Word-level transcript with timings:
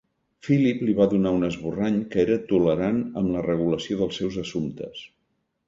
Philip 0.45 0.79
li 0.87 0.95
va 0.99 1.05
donar 1.11 1.33
un 1.39 1.47
esborrany 1.49 1.99
que 2.15 2.21
era 2.25 2.39
tolerant 2.53 2.99
amb 3.23 3.37
la 3.37 3.47
regulació 3.51 4.03
dels 4.03 4.21
seus 4.23 4.43
assumptes. 4.47 5.09